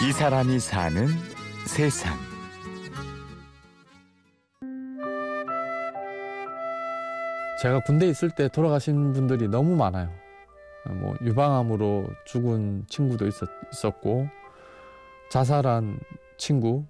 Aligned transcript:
이 0.00 0.12
사람이 0.12 0.60
사는 0.60 1.08
세상. 1.66 2.16
제가 7.60 7.80
군대 7.80 8.06
있을 8.06 8.30
때 8.30 8.46
돌아가신 8.46 9.12
분들이 9.12 9.48
너무 9.48 9.74
많아요. 9.74 10.08
뭐 10.88 11.16
유방암으로 11.20 12.06
죽은 12.24 12.84
친구도 12.86 13.26
있었, 13.26 13.48
있었고 13.72 14.28
자살한 15.30 15.98
친구 16.36 16.84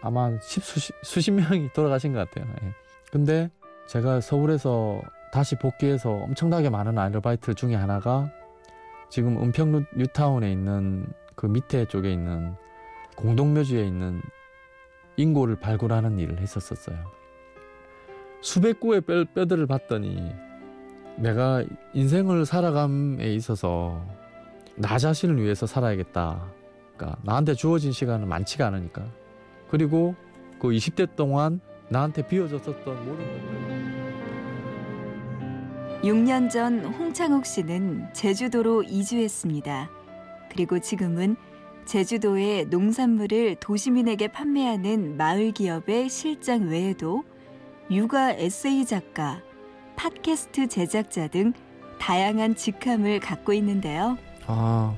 아마 0.00 0.30
십 0.40 0.62
수십 0.62 0.94
수십 1.02 1.32
명이 1.32 1.72
돌아가신 1.72 2.12
것 2.12 2.30
같아요. 2.30 2.48
예. 2.62 2.72
근데 3.10 3.50
제가 3.88 4.20
서울에서 4.20 5.02
다시 5.32 5.56
복귀해서 5.56 6.12
엄청나게 6.12 6.70
많은 6.70 6.96
아르바이트 6.98 7.54
중에 7.54 7.74
하나가 7.74 8.30
지금 9.10 9.42
은평 9.42 9.86
뉴타운에 9.96 10.52
있는 10.52 11.12
그 11.34 11.46
밑에 11.46 11.86
쪽에 11.86 12.12
있는 12.12 12.54
공동묘지에 13.16 13.84
있는 13.84 14.20
인고를 15.16 15.56
발굴하는 15.56 16.18
일을 16.18 16.40
했었었어요. 16.40 16.96
수백 18.40 18.80
구의 18.80 19.00
뼈, 19.00 19.24
뼈들을 19.24 19.66
봤더니 19.66 20.32
내가 21.16 21.64
인생을 21.92 22.44
살아감에 22.44 23.32
있어서 23.34 24.04
나 24.76 24.98
자신을 24.98 25.40
위해서 25.40 25.66
살아야겠다. 25.66 26.52
그러니까 26.96 27.20
나한테 27.22 27.54
주어진 27.54 27.92
시간은 27.92 28.28
많지가 28.28 28.66
않으니까. 28.66 29.06
그리고 29.70 30.14
그 30.58 30.68
20대 30.68 31.14
동안 31.16 31.60
나한테 31.88 32.26
비워졌었던 32.26 32.96
모든 33.06 33.16
것들. 33.16 33.94
6년 36.02 36.50
전 36.50 36.84
홍창욱 36.84 37.46
씨는 37.46 38.12
제주도로 38.12 38.82
이주했습니다. 38.82 39.90
그리고 40.54 40.78
지금은 40.78 41.36
제주도의 41.84 42.66
농산물을 42.66 43.56
도시민에게 43.56 44.28
판매하는 44.28 45.16
마을 45.16 45.50
기업의 45.50 46.08
실장 46.08 46.68
외에도 46.68 47.24
육아 47.90 48.32
에세이 48.32 48.86
작가, 48.86 49.42
팟캐스트 49.96 50.68
제작자 50.68 51.28
등 51.28 51.52
다양한 52.00 52.54
직함을 52.54 53.20
갖고 53.20 53.52
있는데요. 53.54 54.16
아, 54.46 54.96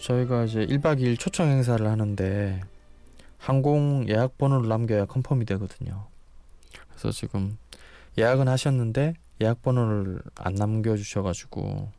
저희가 0.00 0.44
이제 0.44 0.66
1박 0.66 1.00
2일 1.00 1.18
초청 1.18 1.48
행사를 1.48 1.84
하는데 1.84 2.60
항공 3.38 4.06
예약 4.08 4.36
번호를 4.38 4.68
남겨야 4.68 5.06
confirm이 5.06 5.44
되거든요. 5.46 6.06
그래서 6.90 7.10
지금 7.10 7.56
예약은 8.18 8.46
하셨는데 8.46 9.14
예약 9.40 9.62
번호를 9.62 10.20
안 10.36 10.54
남겨 10.54 10.96
주셔 10.96 11.22
가지고 11.22 11.90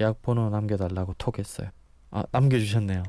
예약 0.00 0.22
번호 0.22 0.50
남겨 0.50 0.76
달라고 0.76 1.14
톡했어요. 1.18 1.70
아 2.10 2.24
남겨주셨네요. 2.30 3.02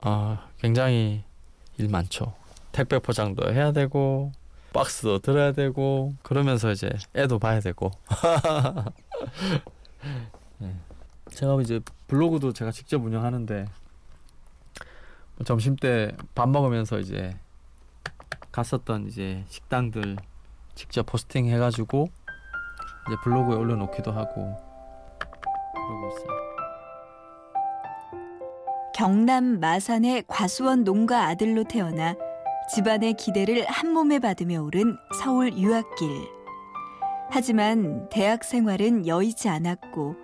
아 0.00 0.48
굉장히 0.58 1.22
일 1.78 1.88
많죠. 1.88 2.34
택배 2.72 2.98
포장도 2.98 3.52
해야 3.52 3.72
되고 3.72 4.32
박스도 4.72 5.18
들어야 5.18 5.52
되고 5.52 6.14
그러면서 6.22 6.72
이제 6.72 6.90
애도 7.14 7.38
봐야 7.38 7.60
되고. 7.60 7.90
네. 10.58 10.74
제가 11.30 11.60
이제 11.60 11.80
블로그도 12.08 12.52
제가 12.52 12.72
직접 12.72 13.02
운영하는데 13.04 13.66
점심 15.44 15.76
때 15.76 16.12
밥 16.34 16.48
먹으면서 16.48 16.98
이제 16.98 17.36
갔었던 18.52 19.08
이제 19.08 19.44
식당들 19.48 20.16
직접 20.74 21.04
포스팅 21.06 21.46
해가지고 21.46 22.08
이제 23.06 23.16
블로그에 23.22 23.56
올려놓기도 23.56 24.12
하고 24.12 24.56
그러고 25.92 26.08
있어요. 26.08 26.52
경남 28.94 29.60
마산의 29.60 30.24
과수원 30.26 30.84
농가 30.84 31.26
아들로 31.26 31.64
태어나 31.64 32.14
집안의 32.74 33.14
기대를 33.14 33.64
한 33.66 33.92
몸에 33.92 34.18
받으며 34.18 34.62
오른 34.62 34.96
서울 35.22 35.56
유학길. 35.56 36.08
하지만 37.30 38.08
대학 38.10 38.44
생활은 38.44 39.06
여의치 39.06 39.48
않았고 39.48 40.14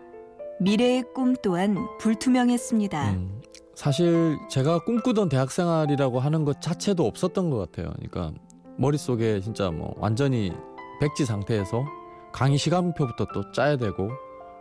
미래의 0.60 1.04
꿈 1.14 1.34
또한 1.42 1.76
불투명했습니다. 1.98 3.10
음, 3.10 3.40
사실 3.74 4.36
제가 4.50 4.80
꿈꾸던 4.80 5.28
대학 5.28 5.50
생활이라고 5.50 6.20
하는 6.20 6.44
것 6.44 6.60
자체도 6.60 7.06
없었던 7.06 7.50
것 7.50 7.58
같아요. 7.58 7.92
그러니까 7.96 8.38
머릿속에 8.76 9.40
진짜 9.40 9.70
뭐 9.70 9.94
완전히 9.96 10.52
백지 11.00 11.24
상태에서 11.24 11.84
강의 12.32 12.58
시간표부터 12.58 13.26
또 13.32 13.50
짜야 13.52 13.76
되고 13.76 14.10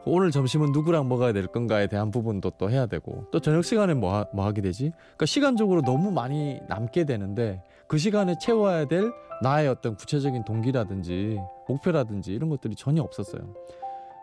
오늘 0.08 0.32
점심은 0.32 0.72
누구랑 0.72 1.08
먹어야 1.08 1.34
될 1.34 1.48
건가에 1.48 1.88
대한 1.88 2.12
부분도 2.12 2.52
또 2.52 2.70
해야 2.70 2.86
되고 2.86 3.26
또 3.32 3.40
저녁 3.40 3.64
시간에 3.64 3.94
뭐, 3.94 4.14
하, 4.16 4.26
뭐 4.34 4.46
하게 4.46 4.62
되지? 4.62 4.92
그러니까 5.02 5.26
시간적으로 5.26 5.82
너무 5.82 6.12
많이 6.12 6.60
남게 6.68 7.06
되는데 7.06 7.64
그 7.88 7.98
시간에 7.98 8.36
채워야 8.40 8.86
될 8.86 9.12
나의 9.42 9.68
어떤 9.68 9.96
구체적인 9.96 10.46
동기라든지 10.46 11.40
목표라든지 11.68 12.34
이런 12.34 12.50
것들이 12.50 12.76
전혀 12.76 13.02
없었어요. 13.02 13.42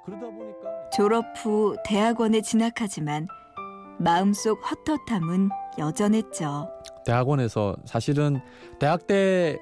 그러다 0.05 0.27
보니까 0.27 0.91
졸업 0.91 1.25
후 1.37 1.77
대학원에 1.84 2.41
진학하지만 2.41 3.27
마음속 3.99 4.61
헛헛함은 4.62 5.50
여전했죠. 5.78 6.69
대학원에서 7.06 7.77
사실은 7.84 8.41
대학 8.78 9.06
때 9.06 9.59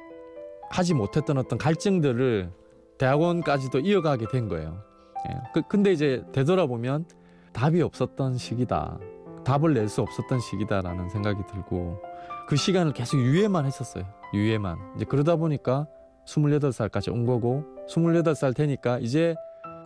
하지 0.71 0.94
못했던 0.94 1.37
어떤 1.38 1.59
갈증들을 1.59 2.50
대학원까지도 2.99 3.81
이어가게 3.81 4.27
된 4.31 4.49
거예요. 4.49 4.82
예. 5.31 5.41
그, 5.55 5.62
근데 5.62 5.93
이제 5.93 6.25
되돌아보면 6.33 7.06
답이 7.53 7.83
없었던 7.83 8.37
시기다. 8.38 8.99
답을 9.44 9.75
낼 9.75 9.88
수 9.88 10.03
없었던 10.03 10.41
시기다라는 10.41 11.09
생각이 11.10 11.43
들고 11.50 12.00
그 12.49 12.56
시간을 12.56 12.93
계속 12.93 13.19
유예만 13.19 13.66
했었어요. 13.66 14.05
유예만. 14.34 14.78
이제 14.97 15.05
그러다 15.05 15.37
보니까 15.37 15.87
28살까지 16.27 17.12
온 17.12 17.27
거고 17.27 17.65
28살 17.88 18.55
되니까 18.55 18.99
이제 18.99 19.34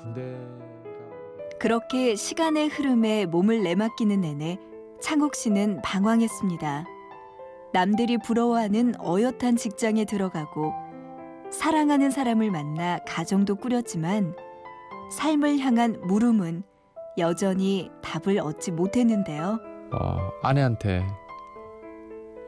군대 0.02 0.36
그렇게 1.58 2.14
시간의 2.14 2.68
흐름에 2.68 3.24
몸을 3.26 3.62
내맡기는 3.62 4.20
내내 4.20 4.58
창욱 5.00 5.34
씨는 5.34 5.80
방황했습니다. 5.82 6.84
남들이 7.72 8.18
부러워하는 8.18 8.94
어엿한 9.00 9.56
직장에 9.56 10.04
들어가고 10.04 10.72
사랑하는 11.50 12.10
사람을 12.10 12.50
만나 12.50 12.98
가정도 13.06 13.56
꾸렸지만 13.56 14.34
삶을 15.10 15.58
향한 15.58 16.00
물음은 16.02 16.62
여전히 17.18 17.90
답을 18.02 18.38
얻지 18.38 18.72
못했는데요. 18.72 19.58
어, 19.92 20.30
아내한테 20.42 21.06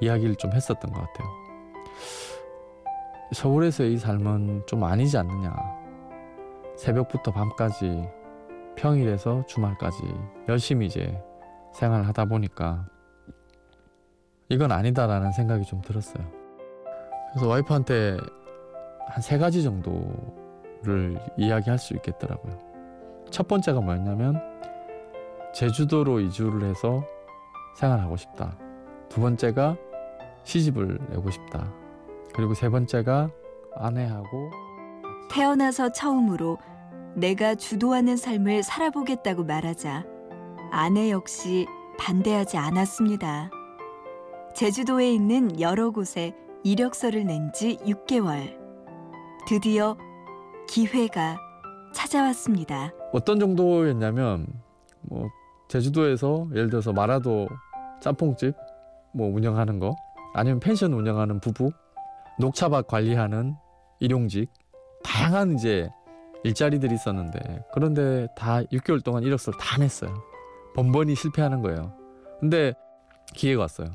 이야기를 0.01 0.37
좀 0.37 0.53
했었던 0.53 0.93
것 0.93 1.01
같아요. 1.01 1.29
서울에서의 3.33 3.99
삶은 3.99 4.65
좀 4.67 4.85
아니지 4.85 5.17
않느냐. 5.19 5.55
새벽부터 6.77 7.33
밤까지 7.33 8.09
평일에서 8.77 9.45
주말까지 9.47 9.99
열심히 10.49 10.87
이제 10.87 11.21
생활을 11.75 12.07
하다 12.09 12.27
보니까 12.27 12.87
이건 14.49 14.73
아니다라는 14.73 15.33
생각이 15.33 15.65
좀 15.65 15.81
들었어요. 15.83 16.25
그래서 17.33 17.49
와이프한테 17.49 18.17
한 19.09 19.23
세 19.23 19.39
가지 19.39 19.63
정도 19.63 20.13
를 20.83 21.19
이야기할 21.37 21.79
수 21.79 21.95
있겠더라고요. 21.95 22.57
첫 23.31 23.49
번째가 23.49 23.81
뭐였냐면 23.81 24.41
제주도로 25.53 26.21
이주를 26.21 26.69
해서 26.69 27.03
생활하고 27.77 28.17
싶다. 28.17 28.57
두 29.09 29.21
번째가 29.21 29.77
시집을 30.45 30.99
내고 31.11 31.31
싶다. 31.31 31.73
그리고 32.35 32.55
세 32.55 32.69
번째가 32.69 33.31
아내하고 33.75 34.51
태어나서 35.31 35.91
처음으로 35.91 36.59
내가 37.15 37.55
주도하는 37.55 38.17
삶을 38.17 38.63
살아보겠다고 38.63 39.45
말하자 39.45 40.05
아내 40.71 41.11
역시 41.11 41.67
반대하지 41.99 42.57
않았습니다. 42.57 43.51
제주도에 44.55 45.13
있는 45.13 45.61
여러 45.61 45.91
곳에 45.91 46.35
이력서를 46.65 47.25
낸 47.25 47.53
지 47.53 47.79
6개월. 47.79 48.57
드디어 49.47 49.97
기회가 50.69 51.39
찾아왔습니다. 51.93 52.93
어떤 53.13 53.41
정도였냐면 53.41 54.47
뭐 55.01 55.29
제주도에서 55.69 56.49
예를 56.55 56.71
들어서 56.71 56.93
마라도 56.93 57.49
짬뽕집 58.01 58.55
뭐 59.15 59.35
운영하는 59.35 59.79
거 59.79 59.97
아니면 60.35 60.61
펜션 60.61 60.93
운영하는 60.93 61.41
부부 61.41 61.73
녹차밭 62.39 62.87
관리하는 62.87 63.55
일용직 63.99 64.51
다양한 65.03 65.55
이제 65.55 65.89
일자리들이 66.45 66.95
있었는데 66.95 67.65
그런데 67.73 68.29
다 68.37 68.63
6개월 68.65 69.03
동안 69.03 69.23
이력서를 69.25 69.59
다 69.59 69.79
냈어요. 69.79 70.15
번번이 70.77 71.15
실패하는 71.15 71.63
거예요. 71.63 71.93
근데 72.39 72.75
기회가 73.35 73.63
왔어요. 73.63 73.89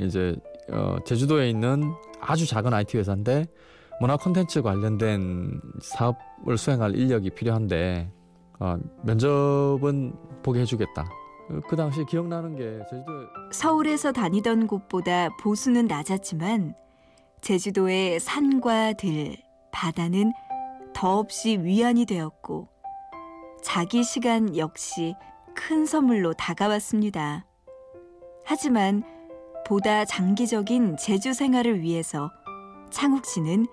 이제 0.00 0.34
어, 0.70 0.96
제주도에 1.04 1.48
있는 1.48 1.92
아주 2.20 2.46
작은 2.46 2.72
IT 2.74 2.98
회사인데 2.98 3.46
문화 4.00 4.16
콘텐츠 4.16 4.62
관련된 4.62 5.60
사업을 5.82 6.56
수행할 6.56 6.94
인력이 6.94 7.30
필요한데 7.30 8.12
어, 8.60 8.78
면접은 9.02 10.14
보게 10.42 10.60
해주겠다. 10.60 11.08
그 11.68 11.76
당시 11.76 12.04
기억나는 12.04 12.56
게 12.56 12.78
제주도 12.90 13.12
서울에서 13.52 14.12
다니던 14.12 14.66
곳보다 14.66 15.30
보수는 15.40 15.86
낮았지만 15.86 16.74
제주도의 17.40 18.20
산과 18.20 18.94
들, 18.94 19.36
바다는 19.72 20.32
더없이 20.92 21.58
위안이 21.58 22.04
되었고 22.04 22.68
자기 23.62 24.04
시간 24.04 24.56
역시 24.56 25.14
큰 25.54 25.86
선물로 25.86 26.34
다가왔습니다. 26.34 27.46
하지만 28.44 29.02
보다 29.66 30.04
장기적인 30.04 30.96
제주 30.98 31.32
생활을 31.32 31.80
위해서 31.80 32.30
창욱 32.90 33.26
씨는 33.26 33.66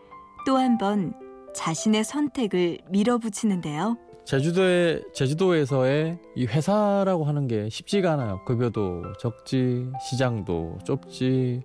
또 0.46 0.58
한 0.58 0.78
번 0.78 1.14
자신의 1.54 2.04
선택을 2.04 2.80
밀어붙이는데요. 2.90 3.98
제주도에 4.26 5.02
제주도에서의 5.14 6.18
이 6.36 6.46
회사라고 6.46 7.26
하는 7.26 7.48
게 7.48 7.70
쉽지가 7.70 8.14
않아요. 8.14 8.44
급여도 8.46 9.04
적지, 9.20 9.88
시장도 10.10 10.80
좁지. 10.84 11.62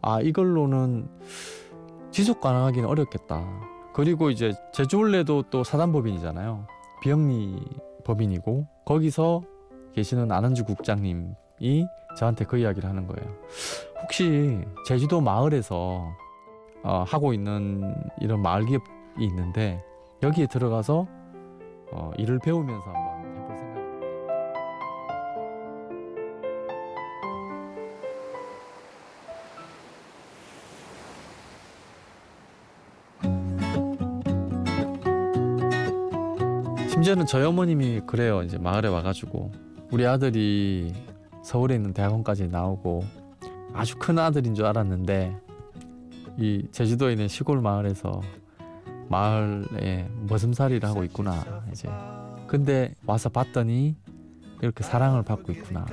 아 0.00 0.20
이걸로는 0.20 1.08
지속 2.10 2.40
가능하기는 2.40 2.88
어렵겠다. 2.88 3.46
그리고 3.94 4.30
이제 4.30 4.52
제주올레도 4.72 5.44
또 5.50 5.62
사단법인이잖아요. 5.64 6.66
비영리 7.02 7.60
법인이고 8.04 8.66
거기서 8.86 9.42
계시는 9.94 10.32
안은주 10.32 10.64
국장님이 10.64 11.86
저한테 12.18 12.46
그 12.46 12.56
이야기를 12.58 12.88
하는 12.88 13.06
거예요. 13.06 13.30
혹시 14.02 14.60
제주도 14.86 15.20
마을에서 15.20 16.10
어, 16.84 17.04
하고 17.06 17.32
있는 17.32 17.94
이런 18.20 18.42
마을 18.42 18.66
기업이 18.66 18.84
있는데 19.20 19.82
여기에 20.22 20.46
들어가서 20.46 21.06
어, 21.92 22.10
일을 22.18 22.38
배우면서 22.38 22.90
한번 22.90 23.42
해볼 23.42 23.56
생각입니다. 23.56 23.82
심지어는 36.88 37.26
저희 37.26 37.44
어머님이 37.44 38.00
그래요. 38.06 38.42
이제 38.42 38.58
마을에 38.58 38.88
와가지고 38.88 39.52
우리 39.90 40.06
아들이 40.06 40.92
서울에 41.44 41.74
있는 41.74 41.92
대학원까지 41.92 42.48
나오고 42.48 43.04
아주 43.74 43.96
큰 43.98 44.18
아들인 44.18 44.54
줄 44.54 44.64
알았는데 44.66 45.36
이 46.38 46.66
제주도에 46.72 47.12
있는 47.12 47.28
시골 47.28 47.60
마을에서 47.60 48.20
마을에 49.08 50.08
머슴살이를 50.28 50.88
하고 50.88 51.04
있구나 51.04 51.62
이제 51.70 51.88
근데 52.46 52.94
와서 53.06 53.28
봤더니 53.28 53.96
이렇게 54.62 54.82
사랑을 54.84 55.22
받고 55.22 55.52
있구나 55.52 55.84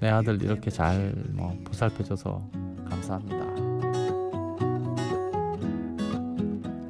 내 0.00 0.08
아들 0.08 0.42
이렇게 0.42 0.70
잘 0.70 1.14
뭐 1.32 1.56
보살펴줘서 1.64 2.42
감사합니다 2.88 3.52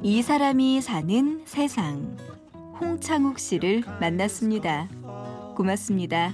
이 0.01 0.21
사람이 0.21 0.81
사는 0.81 1.43
세상 1.45 2.17
홍창욱 2.79 3.39
씨를 3.39 3.83
만났습니다. 4.01 4.89
고맙습니다. 5.55 6.33